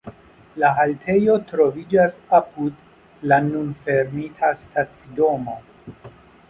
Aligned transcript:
La 0.61 0.69
haltejo 0.77 1.35
troviĝas 1.51 2.17
apud 2.39 2.81
la 3.33 3.41
nun 3.51 3.69
fermita 3.85 4.53
stacidomo. 4.63 5.61